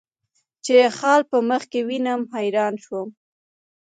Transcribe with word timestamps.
چې 0.63 0.71
یې 0.79 0.87
خال 0.97 1.21
په 1.31 1.37
مخ 1.49 1.63
کې 1.71 1.81
وینم، 1.87 2.21
حیران 2.33 2.73
شوم. 2.83 3.09